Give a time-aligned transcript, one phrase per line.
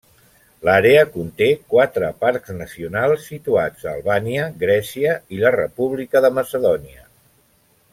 [0.67, 7.09] L'àrea conté quatre parcs nacionals situats a Albània, Grècia i la República de Macedònia.